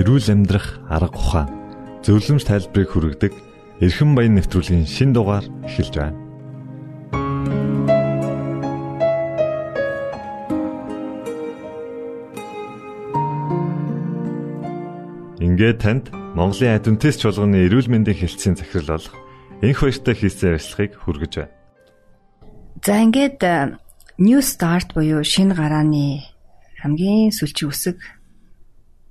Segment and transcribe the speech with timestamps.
[0.00, 1.48] эрүүл амьдрах арга ухаан
[2.00, 3.32] зөвлөмж тайлбарыг хүргэдэг
[3.84, 6.16] эрхэм баян нэвтрүүлгийн шин дугаар эхэлж байна.
[15.36, 19.16] Ингээд танд Монголын адвентист чуулганы эрүүл мэндийн хэлтсийн захирал болох
[19.60, 21.52] энх баяртай хийсэн ярилцлагыг хүргэж байна.
[22.80, 23.76] За ингээд э,
[24.16, 26.24] New Start буюу шинэ гарааны
[26.80, 28.00] хамгийн сүүлчийн үсэг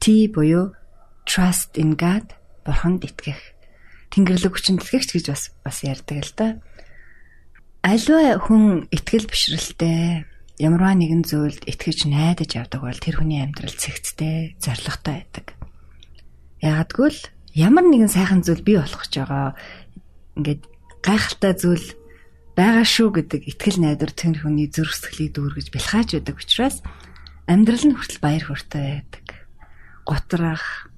[0.01, 0.78] T буюу
[1.29, 2.33] trust in God
[2.65, 3.37] бурханд итгэх.
[4.09, 6.47] Тэнгэрлэг хүчинд итгэгч гэж бас бас ярьдаг л да.
[7.85, 10.25] Аливаа хүн итгэл бишрэлтэй
[10.57, 15.53] ямарваа нэгэн зүйлд итгэж найдаж явдаг бол тэр хүний амьдрал цэгцтэй, зоригтой байдаг.
[16.65, 17.21] Ягагтгүй л
[17.53, 19.53] ямар нэгэн сайхан зүйл бий болох гэж байгаа.
[20.33, 20.65] Ингээд
[21.05, 21.87] гайхалтай зүйл
[22.57, 26.81] байгаа шүү гэдэг итгэл найдвар тэр хүний зүрх сэтгэлийг дүүргэж бэлхааж байдаг учраас
[27.47, 29.25] амьдрал нь хүртэл баяр хөөртэй байдаг
[30.09, 30.88] готрах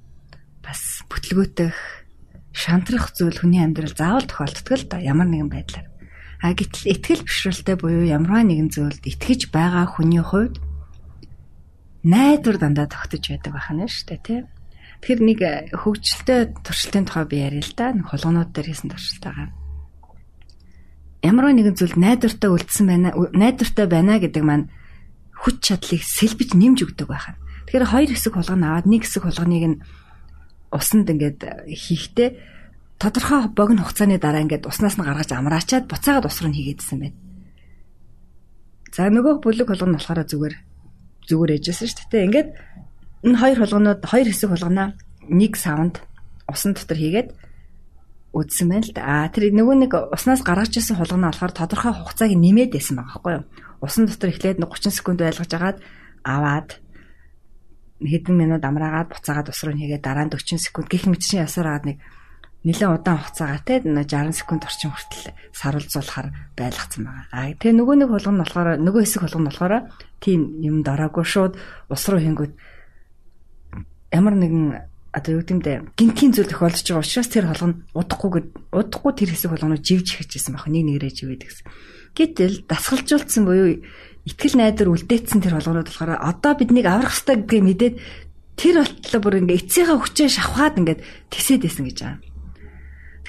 [0.61, 1.75] бас бүтлгүүтэх
[2.53, 5.88] шантрах зүйл хүний амьдрал заавал тохиолддог л да ямар нэгэн байдлаар.
[6.41, 10.57] А гэтэл итгэл бишрэлтэй буюу ямарваа нэгэн зүйлд итгэж байгаа хүний хувьд
[12.03, 14.39] найдвар дандаа тогтож байдаг байна шүү дээ тий.
[15.01, 15.39] Тэгэхээр нэг
[15.73, 17.93] хөгжилтэй туршилтын тухай би яриа л да.
[17.93, 19.49] Хулгунууд дээр хийсэн туршилтаагаа.
[21.22, 24.69] Ямарваа нэгэн зүйл найдвартай үлдсэн байна, найдвартай байна гэдэг маань
[25.45, 27.38] хүч чадлыг сэлбэж нэмж өгдөг байна.
[27.69, 29.78] Тэгэхээр хоёр хэсэг хулгана аваад нэг хэсэг хулганыг нь
[30.71, 32.29] усанд ингээд хийхдээ
[32.97, 37.17] тодорхой богино хугацааны дараа ингээд уснаас нь гаргаж амраачаад буцаагаад ус руу хийгээдсэн байна.
[38.91, 40.55] За нөгөө бүлэг хулгана болохоор зүгээр
[41.27, 42.27] зүгээр ээжсэн шүү дээ.
[42.27, 42.49] Ингээд
[43.23, 44.95] энэ хоёр хулганууд хоёр хэсэг хулганаа
[45.31, 46.03] нэг савнд
[46.47, 47.29] усан дотор хийгээд
[48.31, 49.03] үдсэн байна л да.
[49.25, 53.33] А тэр нөгөө нэг уснаас гаргаж ирсэн хулгана болохоор тодорхой хугацааг нэмээд байсан байгаа байхгүй
[53.39, 53.45] юу?
[53.83, 55.77] Усан дотор эхлээд 30 секунд байлгаж агаад
[56.23, 56.69] аваад
[58.01, 61.85] хэдэн минут амраагаад буцаагаад ус руу хийгээд дараа нь 40 секунд гих мэтчин ясаар агаад
[61.85, 61.97] нэг
[62.66, 67.25] нэлээд удаан хугацаагаар те 60 секунд орчим хүртэл сарулзуулахаар байлгацсан байгаа.
[67.34, 69.73] А тэгээ нөгөө нэг хулган нь болохоор нөгөө хэсэг хулган нь болохоор
[70.22, 71.53] тийм юм дараагүй шууд
[71.90, 72.53] ус руу хийнгүүт
[74.13, 74.66] ямар нэгэн
[75.09, 79.81] одоо юу гэмдэ гинтийн зүйл тохиолдож байгаа учраас тэр холгон удахгүйгээд удахгүй тэр хэсэг холгоноо
[79.81, 81.66] живж ихжсэн баг нэг нэгрээ живээд гэсэн.
[82.16, 83.81] Гэтэл дасгалжуулсан буюу
[84.26, 87.96] итгэл найдар үлдээсэн тэр холгонууд болохоор одоо биднийг аврах хэрэгтэй гэдгийг мэдээд
[88.59, 91.02] тэр болтлоо бүр ингээ эцсийнхаа хүчээ шавхаад ингээд
[91.34, 92.20] тэсээд байсан гэж байгаа.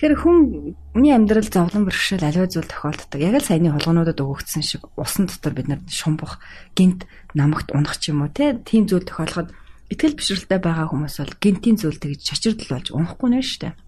[0.03, 3.21] Тэгэхээр хүний амьдрал зовлон бэрхшээл аливаа зүйл тохиолддог.
[3.23, 6.43] Яг л саяны холгонуудад өгөгдсөн шиг усан дотор бид нар шумбах,
[6.75, 7.07] гинт
[7.39, 9.55] намагт унах ч юм уу тийм зүйл тохиолоход
[9.95, 13.79] итгэл бишрэлтэй байгаа хүмүүс бол гинтийн зүйл тэгж чочирдл болж унахгүй нэ штэ.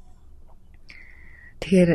[1.66, 1.90] Тэгэхээр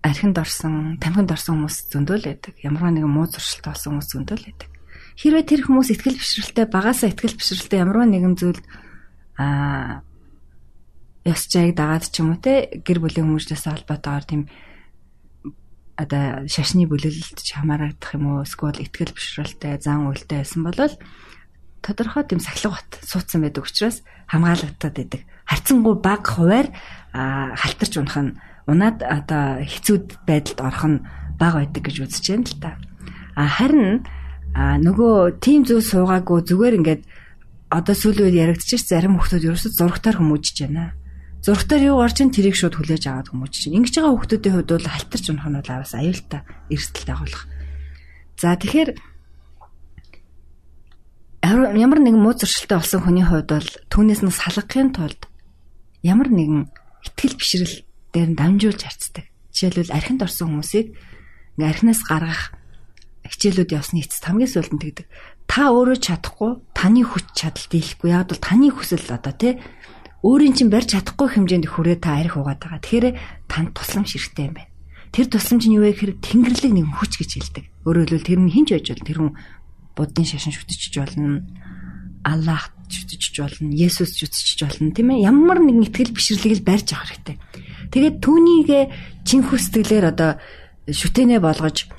[0.00, 2.54] архинд орсон, тамхинд орсон хүмүүс зөндөл байдаг.
[2.64, 4.70] Ямар нэгэн муу зуршилтай болсон хүмүүс зөндөл байдаг.
[5.20, 8.60] Хэрвээ тэр хүмүүс ихтгэл бишрэлтэй багасаа ихтгэл бишрэлтэй ямар нэгэн зүйл
[9.36, 10.00] аа
[11.28, 14.42] ёс жайг дагаад ч юм уу те гэр бүлийн хүмүүжлээс холбоотойгоор тийм
[16.00, 20.80] одоо шашны бүлэлд ч хамаарах юм уу эсвэл ихтгэл бишрэлтэй зан үйлтэй байсан бол
[21.84, 24.00] тодорхой тийм сахилга бат суудсан байдаг учраас
[24.32, 25.22] хамгаалагдаад байдаг.
[25.44, 26.68] Харцангуй баг хуваар
[27.12, 28.32] халтарч унах нь
[28.66, 30.98] унаад одоо хэцүүд байдалд орох нь
[31.40, 32.70] бага байдаг гэж үзэж байна л та.
[33.36, 34.04] А харин
[34.56, 37.02] нөгөө тим зүйл суугаагүй зүгээр ингээд
[37.70, 40.92] одоо сүүлийн үед яригдчих зарим хүмүүс ерөөсөд зургатаар хүмүүжж байна.
[41.40, 43.70] Зургатаар юу гарч ин тэрийг шууд хүлээж аваад хүмүүжж.
[43.70, 47.42] Ингэж байгаа хүмүүсийн хувьд бол халтарч унах нь бол аваас аюултай эрсдэлтэй болох.
[48.36, 48.90] За тэгэхээр
[51.46, 55.30] ямар нэгэн муу зуршилтай болсон хүний хувьд бол түүнээс нь салгахын тулд
[56.04, 56.68] ямар нэгэн
[57.06, 57.76] ихтгэл бишрэл
[58.14, 59.26] дээр нь дамжуулж харцдаг.
[59.54, 60.94] Жишээлбэл архинд орсон хүмүүсийг
[61.58, 62.54] ингээ архинаас гаргах
[63.26, 65.06] хичээлүүд явсны эцэст хамгийн сүүлд нь тэгдэг.
[65.46, 68.10] Та өөрөө чадахгүй, таны хүч чадал дийлэхгүй.
[68.10, 69.58] Яг бол таны хүсэл одоо тий
[70.22, 72.80] өөрийн чинь барьж чадахгүй хэмжээнд хүрээ та арх угаад байгаа.
[72.82, 73.06] Тэгэхээр
[73.48, 74.70] танд тусламж хэрэгтэй юм байна.
[75.10, 77.64] Тэр тусламж нь юу вэ гэхээр тэнгэрлэг нэг хүч гэж хэлдэг.
[77.88, 79.06] Өөрөөр хэлбэл тэр нь хинч байж болно.
[79.08, 79.32] Тэр хүн
[79.96, 81.42] буддын шашин шүтчихэж болно.
[82.24, 83.72] Аллах шүтчихэж болно.
[83.72, 84.92] Есүс шүтчихэж болно.
[84.92, 85.24] Тийм ээ?
[85.24, 87.36] Ямар нэгэн итгэл бишрлийг л барьж авах хэрэгтэй.
[87.90, 88.68] Тэгээд түүнийг
[89.24, 90.30] чин хүсдэглэр одоо
[90.90, 91.90] шүтэнэ болгож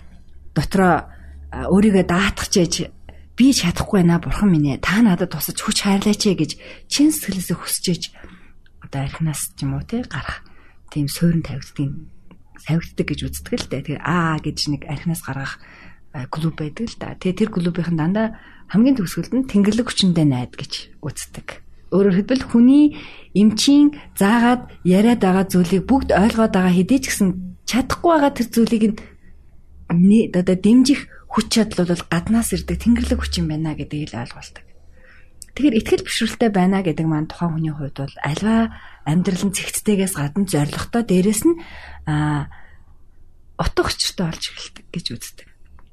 [0.55, 1.07] дотроо
[1.51, 2.75] өөрийгөө даатгach ээж
[3.35, 6.51] би чадахгүй байна бурхан минь ээ та надад тусаж хүч хайрлаач ээ гэж
[6.91, 8.03] чин сэтгэлээсээ хүсэж ээж
[8.83, 10.43] одоо архинаас ч юм уу те гарах
[10.91, 11.91] тийм суурин тавигддаг
[12.65, 13.81] тавигддаг гэж үздэг л дээ.
[13.97, 15.57] Тэгээ аа гэж нэг архинаас гаргах
[16.29, 17.17] клуб байдаг л да.
[17.17, 18.27] Тэгээ тэр клубийнхэн дандаа
[18.71, 21.59] хамгийн төгсгөлд нь тэнгэрлэг хүчиндээ найд гэж үздэг.
[21.91, 22.95] Өөрөөр хэлбэл хүний
[23.35, 27.29] эмчийн заагаад яриад байгаа зүйлийг бүгд ойлгоод байгаа хэдий ч гэсэн
[27.67, 28.95] чадахгүй байгаа тэр зүйлийг нь
[30.31, 34.63] одоо дэмжих хүч чадал бол гаднаас ирдэг тэнгэрлэг хүч юм байна гэдгийг л ойлгуулдаг.
[35.51, 38.71] Тэгэхээр ихтгэл бишрэлтэй байна гэдэг маань тухайн хүний хувьд бол альва
[39.03, 41.59] амьдрал нь цэгцтэйгээс гадна зоригтой дээрэс нь
[43.59, 45.50] утга учиртай болж эхэлдэг гэж үздэг.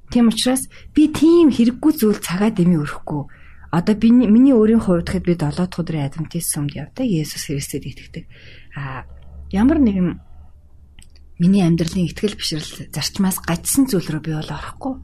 [0.08, 3.28] Тийм учраас би тийм хэрэггүй зүйл цагаа дэмий өрөхгүй.
[3.68, 7.84] Одоо би миний өөрийн хувьд хэд би 7 дахь өдрийн адвентист сүмд явдаг Есүс Христэд
[7.84, 8.24] итгэдэг.
[8.72, 9.04] А
[9.52, 10.16] ямар нэгэн
[11.36, 14.94] миний амьдралын ихтгэл бишрэл зарчмаас гажсан зүйл рүү би бол орохгүй.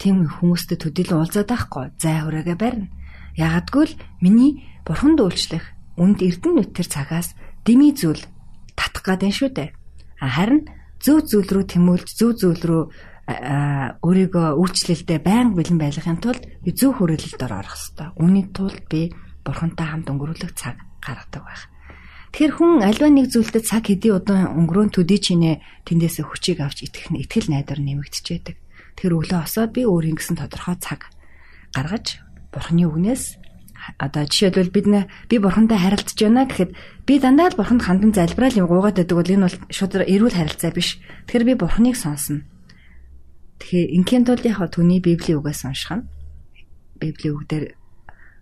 [0.00, 1.84] Тийм хүмүүстэй төдийлөн уулзаад байхгүй.
[2.00, 2.88] Зай хүрээгээ барина.
[3.36, 3.94] Ягагтгүй л
[4.24, 5.64] миний бурханд үйлчлэх
[6.00, 8.24] үнд эрдэн нүтер цагаас дими зүйл
[8.76, 9.76] татах гадэн шүү дээ.
[10.20, 10.68] Харин
[11.00, 12.82] зөв зүйл рүү тэмүүлж зөв зүйл рүү
[13.26, 18.08] өөрийгөө үйлчлэлдээ байнга бэлэн байлгахын тулд би зөв хүрээлэлд орох хэрэгтэй.
[18.22, 19.10] Үүний тулд би
[19.42, 21.66] бурхантай хамт өнгөрүүлэх цаг гаргадаг байх.
[22.30, 25.58] Тэгэхээр хүн альва нэг зүйлдээ цаг хэдий удаан өнгөрөөн төдий чинээ
[25.90, 28.54] тэндээсээ хүчийг авч итгэх нь итгэл найдвар нэмэгдчихэд.
[28.94, 31.10] Тэр өглөө осоод би өөрийн гэсэн тодорхой цаг
[31.74, 32.22] гаргаж
[32.54, 33.42] бурхны үгнээс
[33.98, 35.00] одоо жишээлбэл бид нэ
[35.30, 36.70] би бурхантай харилцаж байна гэхэд
[37.06, 40.70] би дандаа л бурханд хандан залбираал юм гуугаад байдаг бол энэ бол шууд эрүүл харилцаа
[40.74, 40.98] биш.
[41.26, 42.44] Тэгэхээр би бурханыг сонсно.
[43.60, 46.08] Тэгэхээр ингийн тулд яг түүний библийн үгээс унших нь
[47.00, 47.64] библийн үгдэр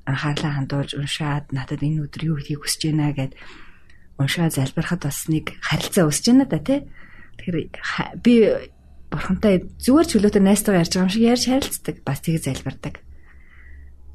[0.07, 3.33] анхаарлаа хандуулж уншаад надад энэ өдөр юу хийх хүсэж байна гэд
[4.21, 6.81] уншаад залбирахад бас нэг харилцаа өсөж байна да тий.
[7.41, 8.35] Тэгэхээр би
[9.11, 12.95] бурхантай зүгээр чөлөөтэй найстайгаа ярьж байгаа юм шиг ярьж харилцдаг бас тийг залбирдаг.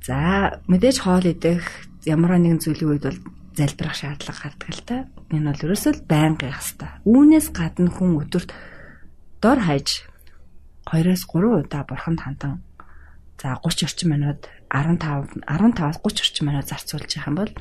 [0.05, 1.63] За мэдээж хоол идэх
[2.05, 3.19] ямар нэгэн зүйлийн үед бол
[3.57, 4.97] залбирах шаардлага гардаг л та.
[5.33, 6.91] Энэ бол ерөөсөө л байнга явах хэрэгтэй.
[7.03, 8.49] Үүнээс гадна хүн өдөрт
[9.43, 10.08] дор хаяж
[10.89, 12.65] 2-оос 3 удаа бурханд хандан
[13.37, 17.51] за 30 орчим минут 15 15-аас 30 орчим минут зарцуулж явах юм бол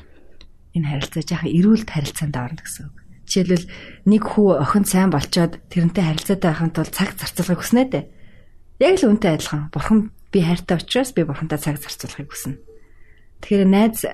[0.75, 2.97] энэ харилцаа жаахан эрүүлт харилцаанд орно гэсэн үг.
[3.29, 3.65] Жишээлбэл
[4.09, 8.05] нэг хүү охин сайн болчоод тэрнтэй харилцаатай байхын тулд цаг зарцуулахыг хүснэ дээ.
[8.81, 9.69] Яг л үнтэй адилхан.
[9.69, 9.99] Бурхан
[10.33, 12.57] би хайртай учраас би бурхантай цаг зарцуулахыг хүснэ.
[13.45, 14.05] Тэгэхээр найз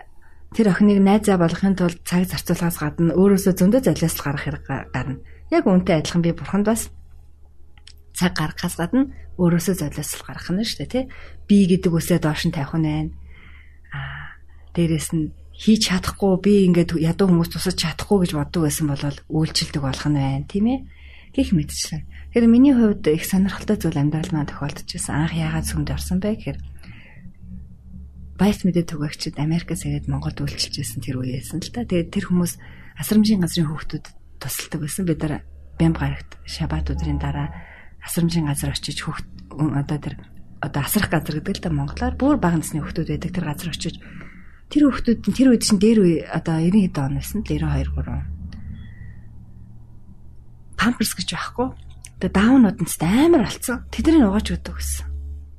[0.56, 5.24] тэр охиныг найзаа болгохын тулд цаг зарцуулахаас гадна өөрөөсөө зөндөө золиос гарах хэрэг гарна.
[5.52, 6.92] Яг үнтэй адилхан би бурханд бас
[8.16, 11.06] цаг гаргахаас гадна өөрөөсөө золиос гаргах нь шүү дээ тий.
[11.48, 13.12] Би гэдэг үсээ доош нь тавих нь байна.
[13.92, 14.40] Аа
[14.74, 19.82] дээрэс нь хийж чадахгүй би ингээд ядуу хүмүүс тусаж чадахгүй гэж боддог байсан бол үйлчлдэг
[19.84, 20.80] болох нь байна тийм ээ
[21.36, 22.04] гих мэдчлэн.
[22.36, 25.16] Тэгэхээр миний хувьд их сонирхолтой зүйл амьдрал маань тохиолдож байсан.
[25.16, 26.60] Анх яагаад сүмд орсон бэ гэхээр
[28.36, 31.88] Байс мэдээ түгээгчид Америкаас ирээд Монголд үйлчилж байсан тэр үеэсэн л та.
[31.88, 32.60] Тэгээд тэр хүмүүс
[33.00, 34.06] асрамжийн газрын хүүхдүүд
[34.44, 35.08] тусалдаг байсан.
[35.08, 35.48] Бид нар
[35.80, 37.56] Бямб гарагт шабат өдрийн дараа
[38.06, 40.16] асрамжийн газар очиж хүүхд одоо тэр
[40.62, 43.96] одоо асрах газар гэдэг л та монголоор бүр бага насны хүүхдүүд байдаг тэр газар очиж
[44.70, 47.90] тэр хүүхдүүд нь тэр үед чинь дээр үе одоо 90 хэд он байсан л 92
[48.06, 48.36] 3
[50.86, 51.68] памперс гэж байхгүй.
[52.22, 53.90] Тэгээ даунууд нь амар болцсон.
[53.90, 55.06] Тэдний угааж өгдөг гэсэн.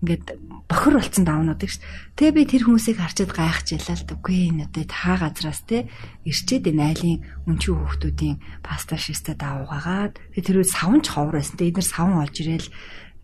[0.07, 0.27] Ингээд
[0.67, 1.79] бохор болцсон даунуудыг ш.
[2.19, 5.87] Тэгээ би тэр хүмүүсийг харчаад гайхаж ялаа л үгүй энэ одоо та газраас те
[6.27, 11.55] ирчээд энэ айлын өнчүү хүүхдүүдийн паста шистэ даавгагаад тэр үе савнч ховор байсан.
[11.55, 12.69] Тэгээ эдгээр савн олж ирээл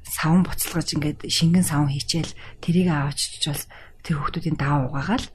[0.06, 3.64] савн буцалгаж ингээд шингэн савн хийчихэл тэрийг аваачч бол
[4.06, 5.26] тэр хүүхдүүдийн даав угаагаал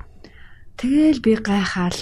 [0.79, 1.99] тэгэл би гайхаал.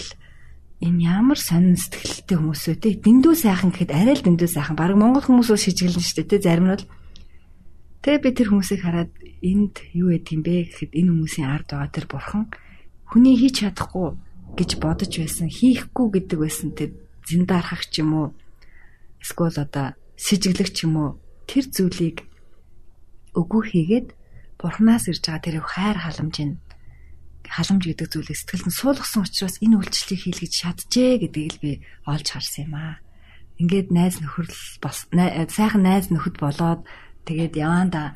[0.84, 2.90] Энэ ямар сонин сэтгэлтэй хүмүүс вэ те?
[3.00, 4.76] Дэндүү сайхан гэхэд арай л дэндүү сайхан.
[4.76, 6.86] Баг монгол хүмүүс бол шижиглэн штэ те зарим нь бол
[8.06, 11.90] Тэгээ би тэр хүмүүсийг хараад энд юу яд юм бэ гэхэд энэ хүмүүсийн ард байгаа
[11.90, 12.46] тэр бурхан
[13.10, 14.14] хүний хийж чадахгүй
[14.54, 16.94] гэж бодож байсан, хийхгүй гэдэг байсан тэр
[17.26, 18.28] зиндархах ч юм уу
[19.26, 21.10] эсвэл одоо сэжиглэх ч юм уу
[21.50, 22.30] тэр зүйлийг
[23.34, 24.14] үгүй хийгээд
[24.62, 26.56] бурхнаас ирж байгаа тэр хайр халамж нь
[27.50, 31.72] халамж гэдэг зүйлийг сэтгэлд нь суулгасан учраас энэ үйлчлэлийг хийлгэж чаджээ гэдгийг л би
[32.06, 33.02] олж харсан юм аа.
[33.62, 34.54] Ингээд найз нөхөрл
[35.50, 36.86] сайхан найз нөхөд болоод
[37.26, 38.16] тэгээд яванда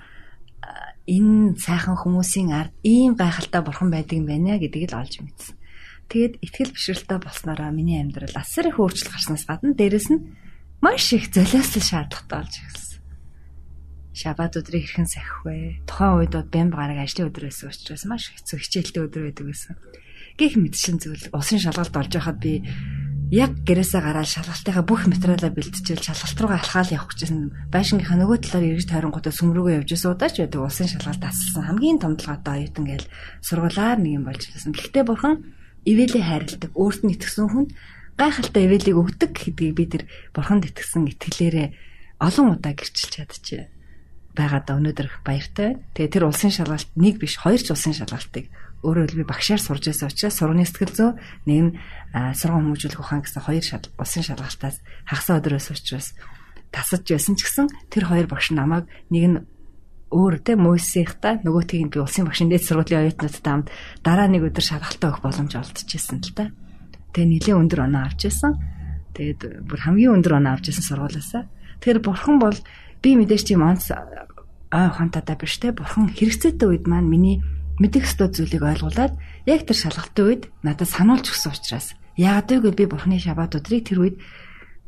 [1.09, 5.57] энэ сайхан хүмүүсийн ард ийм гайхалтай бурхан байдаг юм байна гэдгийг л олж мэдсэн.
[6.09, 10.25] Тэгээд ихтгэл бишрэлтэй болсноороо миний амьдрал асар их өөрчлөлт гарснаас гадна дээрэс нь
[10.81, 12.89] маш их золиослол шаардлагатай болж эхэлсэн
[14.19, 15.79] шабат өдрийг хэрхэн сахих вэ?
[15.87, 19.73] Тухайн үед бод бямб гараг ажлын өдөр байсан учраас маш хэцүү хичээлтэй өдөр байдаг байсан.
[20.35, 22.67] Гэх мэтчин зүйл усын шалгалт олж байхад би
[23.29, 28.65] яг гэрээсээ гараад шалгалтынхаа бүх материалаа бэлтжил шалгалт руугаа алхаал явах гэжсэн байшингийнхаа нөгөө талаар
[28.73, 32.85] эргэж тойронгуудаа сүм рүүгээ явж исэн удаач байдаг усын шалгалт асалсан хамгийн том толгойтой оюутан
[32.89, 33.07] гээл
[33.45, 34.73] сургуулаар нэг юм болж ирсэн.
[34.73, 35.35] Гэхдээ бурхан
[35.85, 37.69] ивэлээ хайрладаг, өөрт нь итгэсэн хүнд
[38.17, 41.67] гайхалтай ивэлийг өгдөг гэдгийг би тэр бурханд итгэсэн итгэлээрээ
[42.19, 43.69] олон удаа гэрчилж чадчихэ
[44.35, 45.83] байгаад өнөөдөр баяртай байна.
[45.95, 48.51] Тэгээ тэр улсын шалгалт нэг биш хоёр ч улсын шалгалтыг
[48.83, 51.11] өөрөө л би багшаар сурж байсан учраас сурганы сэтгэл зөө
[51.47, 51.71] нэг нь
[52.35, 53.65] сургууль хүмүүжүүлэх ухаан гэсэн хоёр
[53.99, 56.15] улсын шалгалтаас хагасаа өдрөөс учраас
[56.71, 59.37] тасаж байсан ч гэсэн тэр хоёр багш намайг нэг нь
[60.09, 63.69] өөр те мөсийнхта нөгөөтгийг би улсын багшийн дээд сургуулийн оюутнуудтай хамт
[64.01, 66.49] дараа нэг өдөр шалгалтаа өгөх боломж олдчихсэн л та.
[67.13, 68.57] Тэгээ нэлээд өндөр оноо авч байсан.
[69.13, 71.43] Тэгээд бүр хамгийн өндөр оноо авч байсан сургуулиасаа.
[71.77, 72.57] Тэгэхээр бурхан бол
[73.05, 77.37] би мэдээж тийм онц ой ухаантайдаа биш те бурхан хэрэгцээтэй үед маань миний
[77.79, 79.15] мэдих ёстой зүйлийг ойлгуулад
[79.47, 83.99] яг тэр шалгалтын үед надад сануулж өгсөн учраас яагаад гэвэл би бурханы шабат өдрийг тэр
[84.03, 84.15] үед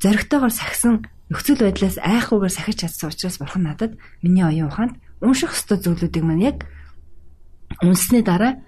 [0.03, 4.93] зоригтойгоор сахисан нөхцөл байдлаас айхгүйгээр сахиж чадсан учраас бурхан надад миний оюун ухаанд
[5.23, 6.57] унших ёстой зүйлүүдийг маань яг
[7.79, 8.59] үнсний дараа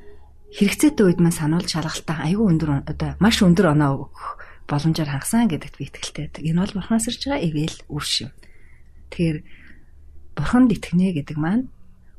[0.55, 4.27] хэрэгцээтэй үед маань сануулж шалгалтаа айгүй өндөр одоо маш өндөр оноо өгөх
[4.69, 6.29] боломжоор хангасан гэдэгт би итгэлтэй.
[6.39, 8.29] Энэ бол бурханаас ирж байгаа ивэл үр шим.
[9.11, 9.37] Тэгэхээр
[10.39, 11.67] бурханд итгэнэ гэдэг маань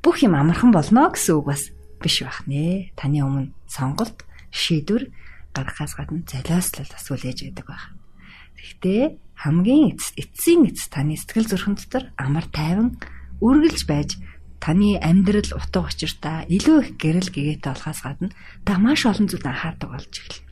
[0.04, 1.73] бүх юм амархан болно гэсэн үг бас
[2.04, 2.92] биш байх нэ.
[2.92, 5.08] Таны өмнө сонголт, шийдвэр
[5.56, 7.84] гаргахаас гадна золиослол бас үлээж байдаг байх.
[8.61, 9.02] Гэхдээ
[9.40, 13.00] хамгийн эцсийн эц таны сэтгэл зүрхэн дотор амар тайван
[13.40, 14.20] үргэлж байж
[14.61, 18.28] таны амьдрал утга учиртай илүү их гэрэл гэгээтэй болохоос гадна
[18.64, 20.44] та маш олон зүйлд анхаардаг болж эхэлнэ.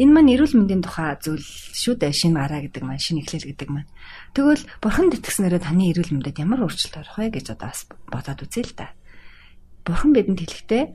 [0.00, 2.12] Энэ маань эрүүл мэндийн тухай зүйл шүү дээ.
[2.12, 3.90] Шинэ гараа гэдэг маань, шинэ эхлэл гэдэг маань.
[4.32, 8.64] Тэгвэл бурханд итгэснээрээ таны эрүүл мэндэд ямар өөрчлөлт орох вэ гэж одоо бас бодоод үзье
[8.64, 8.96] л да.
[9.90, 10.94] Бурхан бидэнд хэлэхдээ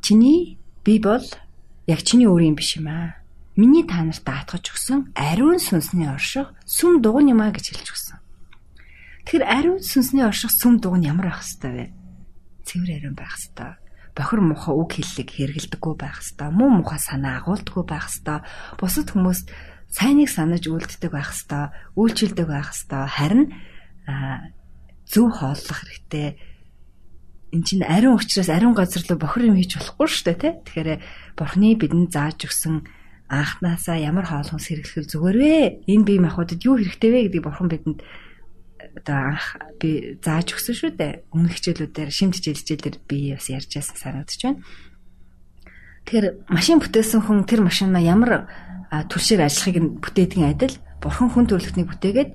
[0.00, 1.20] чиний би бол
[1.84, 3.20] яг чиний өөрийн биш юм аа.
[3.60, 8.18] Миний та нарт даатгаж өгсөн ариун сүнсний орших сүм дугуй юм аа гэж хэлж өгсөн.
[9.28, 11.86] Тэгэхээр ариун сүнсний орших сүм дугуй нь ямар байх хэвээр вэ?
[12.64, 13.76] Цэвэр ариун байх хэвээр
[14.16, 18.42] бохир муха үг хэллэг хэрэгэлдэггүй байх хэвээр муу муха санаа агуулдаггүй байх хэвээр
[18.80, 19.52] бусад хүмүүст
[19.92, 21.68] сайныг санаж үлддэг байх хэвээр
[22.00, 23.44] үйлчилдэг байх хэвээр харин
[25.04, 26.51] зөв хооллох хэрэгтэй
[27.52, 30.90] эн чинь ариун учраас ариун газар руу бохир юм хийж болохгүй шүү дээ тий Тэгэхээр
[31.36, 32.88] бурхны бидэнд зааж өгсөн
[33.28, 35.54] анхнаасаа ямар хоолхон сэргэлхэл зүгээр вэ
[35.88, 38.00] энэ бие махбодод юу хэрэгтэй вэ гэдгийг бурхан бидэнд
[38.96, 41.12] одоо анх би зааж өгсөн шүү дээ.
[41.32, 44.60] Өмнөх хичээлүүдээр шимт хичээл хичээлээр би бас ярьж байсан санагдаж байна.
[46.04, 48.50] Тэгэхээр машин бүтээсэн хүн тэр машинаа ямар
[48.92, 52.30] түлшээр ажиллахыг бүтээдгийн адил бурхан хүн төрөлхтнийг бүтээгээд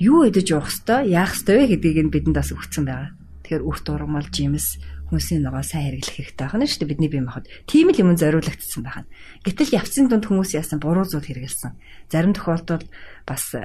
[0.00, 3.17] юу идэж уух хэвээр яах хэвээр вэ гэдгийг нь бидэнд бас өгсөн байгаа.
[3.48, 4.76] Тэгэхээр үрт ургамал жимс
[5.08, 7.48] хүмүүсийн ногоо сайн хэрэглэх хэрэгтэй байна шүү дээ бидний бие махбод.
[7.64, 9.08] Тийм л юм зориулагдсан байна.
[9.40, 11.72] Гэтэл явцын дунд хүмүүс яасан буруу зүйл хэрэгэлсэн.
[12.12, 12.92] Зарим тохиолдолд
[13.24, 13.56] бас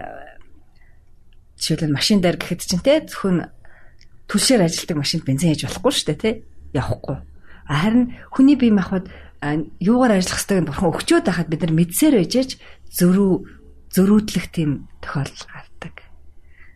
[1.60, 3.52] жишээлбэл машин дээр гэхэд чинь те зөвхөн
[4.32, 6.32] түлшээр ажилтдаг машинд бензин хийж болохгүй шүү дээ те
[6.72, 7.20] явахгүй.
[7.68, 9.12] Харин хүний бие махбод
[9.84, 12.56] юугаар ажиллах хэвтэйг бурхан өгчөөд байхад бид нар мэдсээр байжээч
[12.88, 13.32] зөрүү
[13.92, 15.96] зөрүүдлэх тийм тохиолдол гардаг.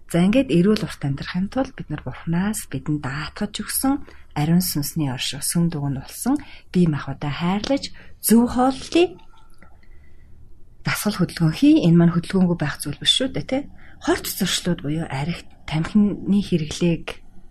[0.07, 4.07] За ингээд эрүүл урт амьдрахын тулд бид нар бурханаас бидэнд даатгаж өгсөн
[4.39, 6.39] ариун сүнсний орших сүм дугуйн болсон
[6.71, 7.91] бие махбодоо хайрлаж
[8.23, 9.19] зөв хооллолыг
[10.87, 13.61] дасгал хөдөлгөөн хий энэ маань хөдөлгөөнгүй байх зүйл биш шүү дээ тий
[13.99, 17.05] хорт зуршлууд буюу аригт тамхины хэрэглээг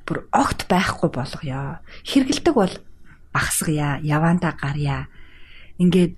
[0.06, 1.82] бүр огт байхгүй болгоё.
[2.06, 2.74] Хэрэгэлдэг бол
[3.34, 5.10] багсгая, явандаа гарья.
[5.82, 6.14] Ингээд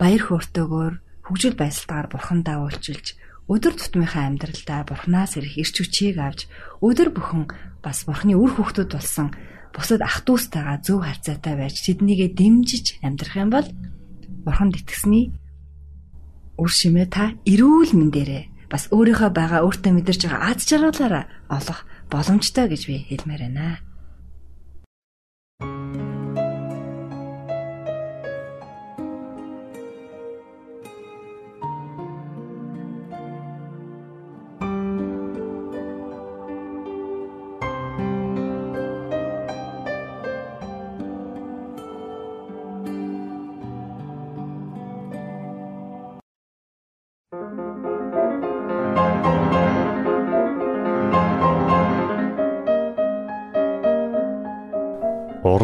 [0.00, 0.94] баяр хөөртэйгөөр
[1.28, 6.46] хөгжил байсалтаар бурхандаа үйлчилж өдөр тутмынхаа амьдралдаа бурхнаас ирэх ирч хүчийг авч
[6.86, 7.44] өдөр бүхэн
[7.82, 9.34] бас бурхны үр хүүхдүүд болсон
[9.74, 13.66] бусад ах дүүстайгаа зөв харьцаатай байж тэднийгээ дэмжиж амьдрах юм бол
[14.46, 15.34] бурханд итгэсний
[16.62, 22.70] үр шимээ та эрүүл мэндээрээ бас өөрийнхөө байгаа өөртөө мэдэрч байгаа аз жаргалаараа олох боломжтой
[22.70, 23.82] гэж би хэлмээр байна.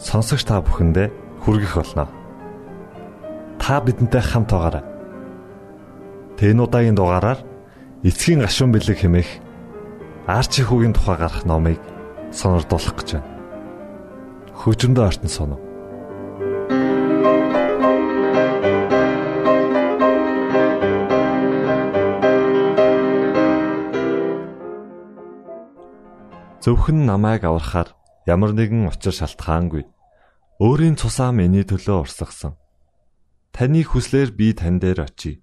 [0.00, 1.08] сонсогч та бүхэндээ
[1.44, 2.08] хүргэх болно.
[3.60, 4.84] Та бидэнтэй хамт байгаарай.
[6.40, 7.44] Тэн удаагийн дугаараар
[8.02, 9.30] эцгийн гашуун бэлэг хэмээх
[10.26, 11.80] Арчи хүүгийн тухай гарах номыг
[12.32, 13.28] сонирдуулах гэж байна.
[14.56, 15.58] Хөгжмөд артн соно.
[26.60, 29.84] Зөвхөн намайг аврахаар ямар нэгэн учир шалтгаангүй.
[30.60, 32.56] Өөрийн цусаа миний төлөө урсгасан.
[33.52, 35.40] Таны хүслээр би тань дээр очие.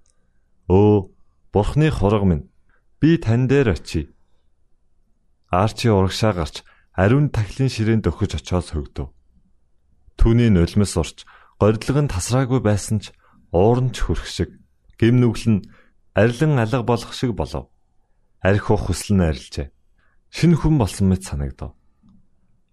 [0.69, 1.10] Өө,
[1.51, 2.50] Бурхны хураг минь,
[3.01, 4.13] би тань дээр очие.
[5.50, 6.62] Арчи урагшаа гарч
[6.93, 9.10] ариун тахлын ширээнд өгөж очиос хөгдөв.
[10.17, 11.25] Түүний нулимс урч
[11.62, 13.13] горилго нь тасраагүй байсан ч
[13.53, 14.53] уурн ч хөрх шиг
[15.00, 15.66] гим нүгэл нь
[16.13, 17.70] арилан алга болох шиг болов.
[18.42, 19.72] Арх ух хүсэл нь арилжээ.
[20.29, 21.77] Шинэ хүн болсон мэт санагдав.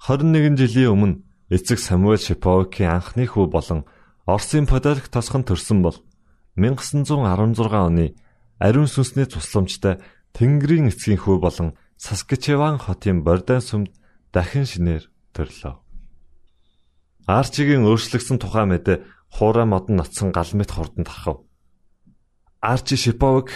[0.05, 3.89] 21 жилийн өмнө эцэг Самуэль Шиповкийн анхны хүү болон
[4.29, 5.97] Оросын Подолк тосхон төрсөн бол
[6.61, 7.09] 1916
[7.73, 8.13] оны
[8.61, 10.05] ариун сүнсний тусламжтай
[10.37, 13.97] Тэнгэрийн эцгийн хүү болон Саскачеван хотын Бордон сүмд
[14.29, 15.81] дахин шинээр төрлөө.
[17.25, 21.49] Арчигийн өөрчлөгдсөн тухай мэдээ хуурай модон ноцсон гал мэт хурдан тархав.
[22.61, 23.49] Арчи Шиповк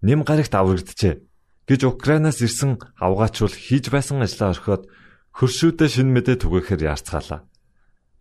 [0.00, 1.20] нэм гарагт аврагджээ
[1.68, 4.88] гэж Украинаас ирсэн авгаачул хийж байсан ажлаа орхиод
[5.36, 7.44] хөршөөдөө шин мэдээ түгээхээр яарцгаалаа.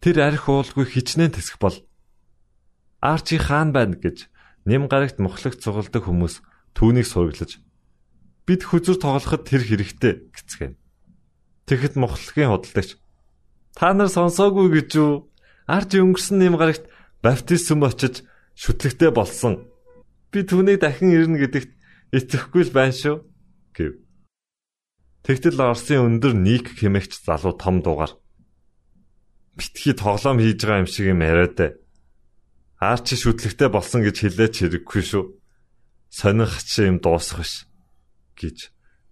[0.04, 1.80] Тэр арх уулгүй хичнээн тэсэх бол
[3.00, 4.28] Арчи хаан байна гэж
[4.68, 6.44] нэм гарагт мохлогт цугалдаг хүмүүс
[6.76, 7.62] түүнийг сургалж
[8.44, 10.74] бид хүзүр тоглоход тэр хэрэгтэй гэцгэн.
[11.72, 13.00] Тэгэхэд мохлогийн худалдагч
[13.78, 15.32] та нар сонсоогүй гэж юу?
[15.72, 16.86] Арчи өнгөрсөн нэм гарагт
[17.24, 18.28] баптизм очиж
[18.60, 19.66] шүтлэгтэй болсон.
[20.30, 21.72] Би түүнийг дахин ирнэ гэдэгт
[22.14, 23.16] итгэхгүй л байна шүү
[23.74, 24.05] гэв.
[25.26, 28.14] Тэгтэл Оросын өндөр ник хэмэгч залуу том дугаар
[29.58, 31.80] битгий тоглоом хийж байгаа юм шиг юм яриад.
[32.78, 35.24] Арчи шүтлэгтэй болсон гэж хэлээч хэрэггүй шүү.
[36.12, 37.54] Сонирхч юм дуусах биш
[38.36, 38.58] гэж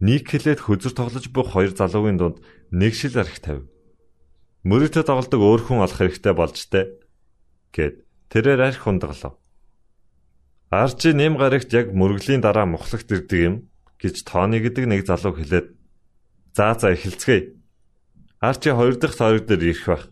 [0.04, 2.38] ник хэлээд хөзөр тоглож буй хоёр залуугийн дунд
[2.70, 3.72] нэг шил арх тавив.
[4.68, 6.86] Мөрөдө тоглодог өөр хүн олох хэрэгтэй болж тээ
[7.72, 7.96] гэд
[8.30, 9.40] тэрээр арх хундаглав.
[10.70, 13.56] Арчи нэм гарагт яг мөргөлийн дараа мухлагт ирдэг юм
[13.98, 15.68] гэж тооны гэдэг нэг залуу хэлээд
[16.54, 17.58] За за эхэлцгээе.
[18.38, 20.04] Арчи 2 дахь сойрог дээр ирэх байх.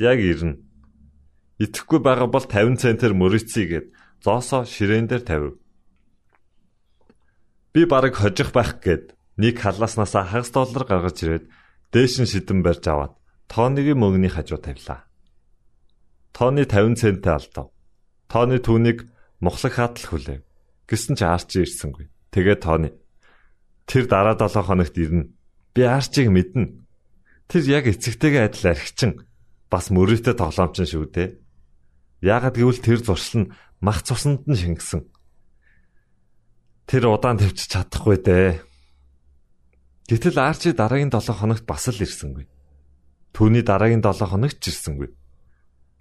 [0.00, 0.56] Яг ирнэ.
[1.60, 3.86] Итгэхгүй байгаа бол 50 центр мөрөцье гэд
[4.24, 5.54] зоосоо ширээн дээр тавив.
[7.76, 11.44] Би бараг хожих байх гэд нэг халааснаас хагас доллар гаргаж ирээд
[11.92, 13.12] дээшин шидэн барьж аваад
[13.52, 15.04] тооныгийн мөнгөний хажуу тавилаа.
[16.32, 17.68] Тооны 50 центээ алдав.
[18.32, 19.04] Тооны түүнийг
[19.44, 20.42] мухлаг хатал хүлээв.
[20.88, 22.08] Гэсэн чи арчи ирсэнгүй.
[22.32, 22.96] Тэгээ тооны
[23.84, 25.33] тэр дараа 7 хоногт ирнэ
[25.74, 26.86] Би Арчиг мэднэ.
[27.50, 29.26] Тэр яг эцэгтэйгээ адил архичин
[29.66, 31.28] бас мөрөөдөө тоглоомчин шүү дээ.
[32.22, 35.02] Яагад гэвэл тэр зуршил нь мах цуснд нь шингэсэн.
[36.86, 38.62] Тэр удаан тавьчих чадахгүй дээ.
[40.06, 42.46] Гэтэл Арчи дараагийн 7 хоногт бас л ирсэнгүй.
[43.34, 45.10] Түүний дараагийн 7 хоногт ч ирсэнгүй.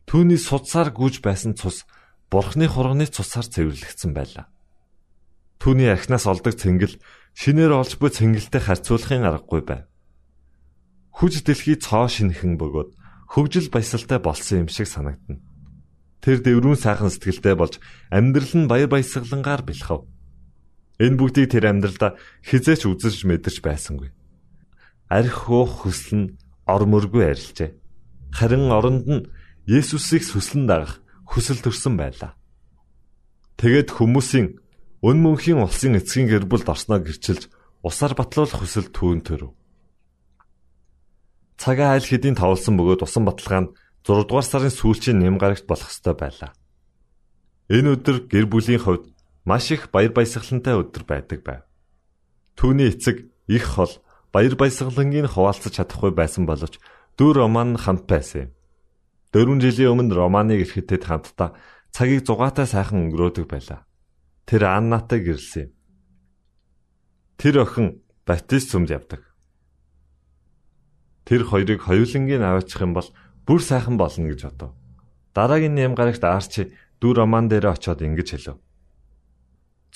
[0.06, 1.88] Түүний судсаар гүйж байсан цус
[2.30, 4.52] бурхны хурганы цусаар цэвэрлэгдсэн байлаа.
[5.64, 7.00] Түүний архинаас олдог цэнгэл
[7.34, 9.84] шинээр олж буй цэнгэлтэй харьцуулахын аргагүй байв.
[11.14, 12.90] Хүж дэлхий цоо шинхэн бөгөөд
[13.34, 15.42] хөгжил баясалтай болсон юм шиг санагдана.
[16.22, 17.82] Тэр дэврүүн сайхан сэтгэлтэй болж
[18.14, 20.06] амьдрал нь баяр баясгалангаар бэлхав.
[21.02, 22.16] Энэ бүгдийг тэр амьдралдаа
[22.46, 24.14] хизээч үзэж мэдэрч байсангүй.
[25.10, 26.32] Арх уух хүсэл нь
[26.70, 27.76] ормөргүй арилжээ.
[28.32, 29.28] Харин оронд нь
[29.68, 32.38] Есүсийг сүслэн дагах хүсэл төрсөн байлаа.
[33.58, 34.63] Тэгэд хүмүүсийн
[35.04, 37.52] өн мөнхийн улсын эцгийн гэр бүлд орсноо гэрчилж
[37.84, 39.52] усаар батлуулах хүсэл түүн төрөв.
[41.60, 43.72] Цагаа аль хэдийн тавлсан бөгөөд усан баталгаа нь
[44.08, 46.56] 6 дугаар сарын сүүлчийн нэм гарагт болох ёстой байлаа.
[47.68, 49.12] Энэ өдөр гэр бүлийн хувьд
[49.44, 51.62] маш их баяр баясгалантай өдөр байдаг байв.
[52.56, 53.92] Түүний эцэг их хол
[54.32, 56.80] баяр баясгалангийн хуваалцаж чадахгүй байсан боловч
[57.20, 58.52] дүү Роман хамт байсан юм.
[59.36, 61.60] 4 жилийн өмнө Романыг ирэхэд хамтдаа
[61.92, 63.84] цагийг зугаатай сайхан өнгөрөөдөг байлаа.
[64.46, 65.72] Тэр Аннатай гэрэлсэн юм.
[67.40, 69.24] Тэр охин баптист сүмд явдаг.
[71.24, 73.08] Тэр хоёрыг хоёулангийн аваачих юм бол
[73.48, 74.72] бүр сайхан болно гэж бодов.
[75.34, 78.60] Дараагийн нэм гарагт Арчи дүү Роман дээр очиод ингэж хэлв.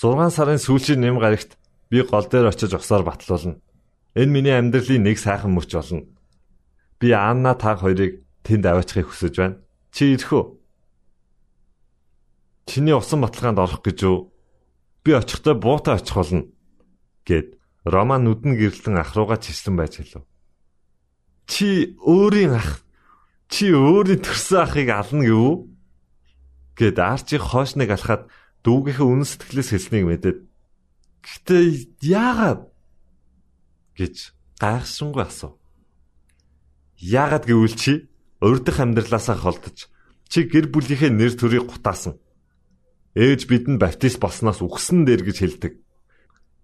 [0.00, 1.56] 6 сарын сүүлийн нэм гарагт
[1.90, 3.60] би гол дээр очиж усаар батлуулна.
[4.16, 6.08] Энэ миний амьдралын нэг сайхан мөч болно.
[6.98, 9.60] Би Анна та хоёрыг тэнд аваачихыг хүсэж байна.
[9.92, 10.44] Чи ирэх үү?
[12.66, 14.32] Чиний усан баталгаанд орох гэж юу?
[15.08, 16.44] Би очихдоо буутай очих болно.
[17.24, 17.56] гэд
[17.88, 20.28] Роман нүдэн гэрэлтэн ах руугаа числэн байж хэлв.
[21.48, 22.84] Чи өөрийн ах
[23.48, 25.64] чи өөрийн төрсөн ахыг ална гэв
[26.76, 28.28] гэд Арчи хоошныг алхаад
[28.68, 30.38] дүүгийнхээ үнэн сэтгэлээс хэлснийг мэдээд
[31.24, 31.64] гэхдээ
[32.04, 32.68] яагаад
[33.96, 34.16] гэж
[34.60, 35.56] гайхшингүй асуув.
[37.00, 38.12] Яагаад гэвэл чи
[38.44, 39.88] урдах амьдралаасаа холдож
[40.28, 42.20] чи гэр бүлийнхээ нэр төрийг гутаасан.
[43.18, 45.74] Ээж бидэнд баптист болсноос үхсэн дээр гэж хэлдэг.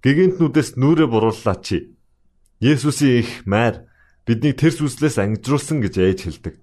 [0.06, 1.98] Гэгэнтнүүдээс нүрэ бурууллаа чи.
[2.62, 3.90] Есүсийн их майр
[4.22, 6.54] биднийг тэр сүслээс ангижруулсан гэж ээж хэлдэг.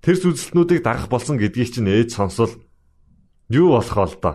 [0.00, 2.56] Тэр сүслэтнүүдийг дагах болсон гэдгийг чинь ээж сонсвол
[3.52, 4.32] юу болох вэ да?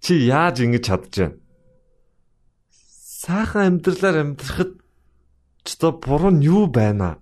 [0.00, 1.36] Чи яаж ингэж чадж байна?
[3.20, 4.72] Саахан амьдралаар амьдрахад
[5.68, 7.20] ч то буруу нь юу байна?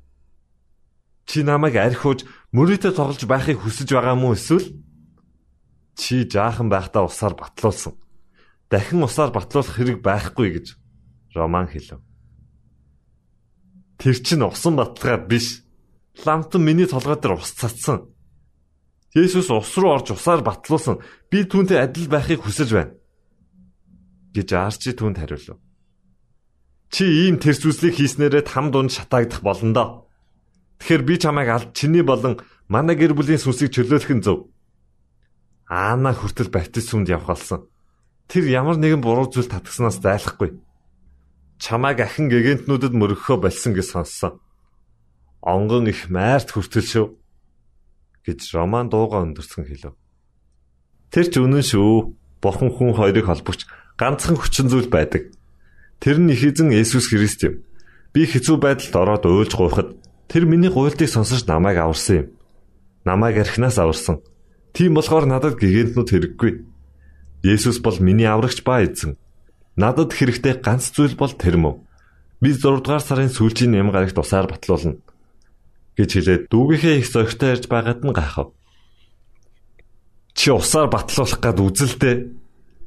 [1.27, 2.23] Чи намайг архиуж
[2.55, 4.71] мөрөөдө тоглож байхыг хүсэж байгаа мó эсвэл
[5.97, 7.95] чи жаахан байхдаа усаар батлуулсан.
[8.71, 10.67] Дахин усаар батлуулах хэрэг байхгүй гэж
[11.35, 12.01] Роман хэлв.
[13.99, 15.63] Тэр чинь усан баталгаа биш.
[16.25, 18.11] Ламтан миний толгой дээр ус цацсан.
[19.15, 21.03] Есүс ус руу орж усаар батлуулсан.
[21.31, 22.95] Би түүнтэй адил байхыг хүсэж байна.
[24.35, 25.59] гэж Арчи түүнд хариулв.
[26.91, 29.89] Чи ийм тэрс үзлийг хийснээрээ там дунд шатаагдах болно доо.
[30.79, 34.50] Тэгэхээр би чамайг алд чиний болон манай гэр бүлийн сүнсийг чөлөөлөх нь зөв.
[35.71, 36.51] Аана хүртэл
[37.07, 37.71] явах болсон.
[38.27, 40.59] Тэр ямар нэгэн буруу зүйл татгснаас зайлахгүй
[41.61, 44.41] чамайг ахин гэгэнтнүүдэд мөргөхөө болсон гэж сонссон.
[45.45, 47.07] Онгон их майрт хүртэл шүү
[48.25, 49.93] гэж Роман дууга өндөрсөн хэлв.
[51.13, 52.17] Тэр ч үнэн шүү.
[52.41, 53.69] Бурхан хүн хоёрыг холбогч
[54.01, 55.29] ганцхан хүчин зүйл байдаг.
[56.01, 57.61] Тэр нь их эзэн Есүс Христ юм.
[58.17, 59.89] Би хэцүү байдалд ороод уйлж гуйхад
[60.33, 62.27] тэр миний гуйлтыг сонсож намайг аварсан юм.
[63.05, 64.25] Намайг архинаас аварсан.
[64.77, 66.53] Тийм болохоор надад гэгэнтнүүд хэрэггүй.
[67.43, 69.17] Есүс бол миний аврагч ба эзэн.
[69.77, 71.83] Надад хэрэгтэй ганц зүйл бол тэр мөв.
[72.41, 75.01] Би 6 дугаар сарын сүүлчийн нэм гарагт усаар батлуулна
[76.01, 78.57] гэж хэлээд дүүгийнхээ их зөрөгтэй ярьж байгаад нь гайхав.
[80.33, 82.33] Чи усаар батлуулах гад үзэлтэй.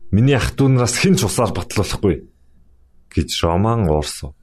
[0.10, 2.26] Миний ах トゥ нараас хэн ч усаар батлуулахгүй
[3.14, 4.34] гэж Роман уурсав.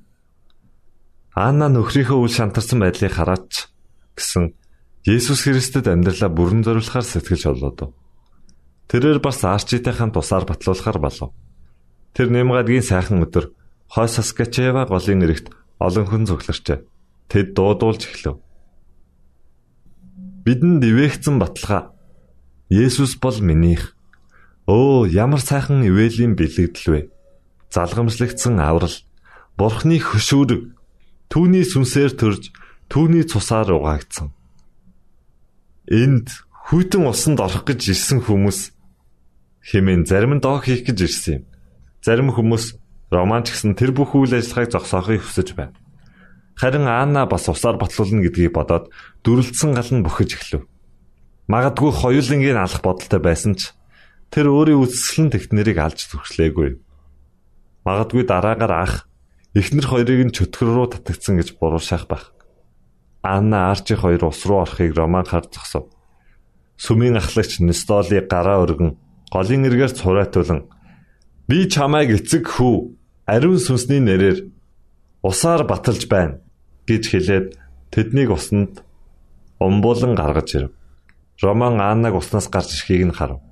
[1.34, 3.70] Анна нөхрийнхөө үл шантарсан байдлыг хараач
[4.14, 4.54] гэсэн
[5.08, 7.96] Есүс Христэд амьдралаа бүрэн зориулахаар сэтгэлж болоод.
[8.92, 11.32] Тэрээр бас Арчитай хамт усаар батлуулахар болов.
[12.12, 13.56] Тэр Нэмгадгийн сайхан өдөр
[13.88, 16.84] Хой Саскачева голын эрэгт олон хүн цугларчээ.
[17.32, 18.44] Тэд дуудуулж эхлэв.
[20.44, 21.96] Бидэнд ивээгцэн баталгаа.
[22.68, 23.96] Есүс бол минийх.
[24.68, 27.00] Өө ямар сайхан ивэлийн бэлэгдэл вэ?
[27.72, 28.94] Залгамжлагдсан аврал,
[29.56, 30.76] Бурхны хөшүүрэг,
[31.32, 32.52] түүний сүнсээр төрж,
[32.92, 34.30] түүний цусаар угаагдсан.
[35.90, 36.30] Энд
[36.70, 38.70] хүйтэн усанд орох гэж ирсэн хүмүүс
[39.74, 41.44] хэмээн зарим нь доо хийх гэж ирсэн юм.
[41.98, 42.78] Зарим хүмүүс
[43.10, 45.74] романч гэсэн тэр бүх үйл ажиллагааг зогсоохыг хүсэж байна.
[46.54, 48.94] Харин Анна бас усаар батлуулна гэдгийг бодоод
[49.26, 50.62] дүрлэлсэн гал нь бөхөж эхлэв.
[51.50, 53.74] Магадгүй хоёулангийн алах бодолтой байсан ч
[54.30, 56.78] тэр өөрийн үсгэлэн тэгтнэрийг алж зүрхлээгүй.
[57.82, 58.94] Магадгүй дараагаар ах
[59.58, 62.30] эхнэр хоёрыг нь чөтгөр рүү татагдсан гэж буруушаах байх.
[63.22, 65.84] Анна Арчи хоёр ус руу орохыг роман харж зогсов.
[66.78, 68.96] Сүмийн ахлагч Нестоли гараа өргөн
[69.32, 70.64] голын эргээр цураатуулан
[71.50, 72.94] Би чамайг эцэг хүү
[73.26, 74.38] ариун сүнсний нэрээр
[75.26, 76.38] усаар баталж байна
[76.86, 77.46] гэж хэлээд
[77.90, 78.86] тэднийг усанд
[79.58, 80.70] умбуулан гаргаж ирв.
[81.42, 83.42] Роман Аннаг уснаас гарч ирэхийг нь харав.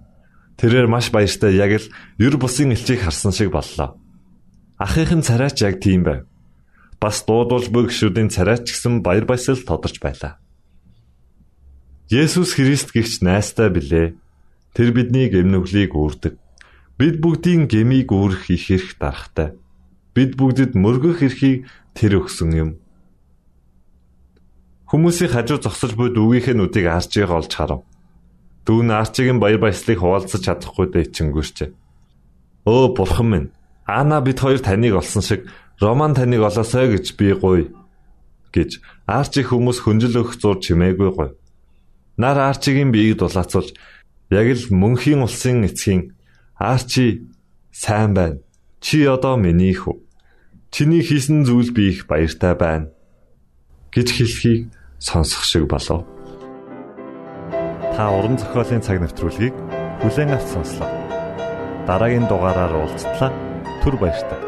[0.62, 1.90] Тэрээр маш баяртай яг л
[2.22, 3.98] ер бусын элчийг харсан шиг боллоо.
[4.78, 6.27] Ахыхын царайч яг тийм байв.
[6.98, 10.42] Бас дуудуулж буй гişүүдийн царайч гэсэн баяр баясгал тодорч байлаа.
[12.10, 14.18] Есүс Христ гихч найстай билээ.
[14.74, 16.34] Тэр бидний гэмнүглийг үүрдэг
[16.98, 19.54] Бид бүгдийн гмийг үүрэх их эрх дарахтай.
[20.18, 22.70] Бид бүгдэд мөргөх эрхийг тэр өгсөн юм.
[24.90, 27.86] Хүмүүсийн хажуу зогсож буйд үгийнхээ нүдийг арчиг олж харав.
[28.66, 31.70] Дүүн арчигийн баяр баясгалыг хуваалцаж чадахгүй дэ ичингүүрч.
[32.66, 33.48] Өө бурхан минь,
[33.86, 35.46] Ана бид хоёр таныг олсон шиг
[35.80, 37.70] Роман таныг олоосой гэж би гуй
[38.50, 41.30] гэж арчи хүмүүс хөнжил өгөх зур чимээгүй гуй.
[42.18, 43.78] Нар арчигийн биеийг дулаацуулж
[44.34, 46.18] яг л мөнхийн улсын эцгийн
[46.58, 47.30] арчи
[47.70, 48.42] сайн байна.
[48.82, 50.02] Чи одоо миний хүү.
[50.74, 52.90] Чиний хийсэн зүйл би их баяртай байна
[53.94, 56.02] гэж хэлхийг сонсох шиг болов.
[57.94, 59.54] Та уран зохиолын цаг навтруулыг
[60.02, 60.90] бүлээн авч сонслоо.
[61.86, 63.30] Дараагийн дугаараар уулзтлаа.
[63.82, 64.47] Түр баярлалаа.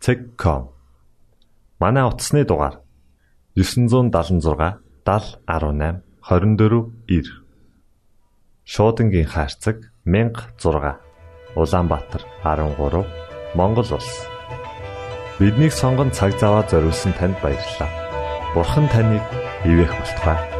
[0.00, 0.62] cek.com
[1.78, 2.80] Манай утасны дугаар
[3.54, 7.24] 976 7018 24 9
[8.64, 10.96] Шуудангийн хаяг 16
[11.56, 13.04] Улаанбаатар 13
[13.54, 14.26] Монгол улс
[15.38, 17.88] Биднийг сонгон цаг зав аваад зориулсан танд баярлалаа.
[18.54, 19.24] Бурхан таныг
[19.64, 20.59] ивээх болтугай.